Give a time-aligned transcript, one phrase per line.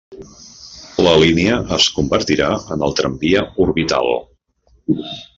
[1.07, 4.09] La línia es convertirà en el Tramvia Orbital.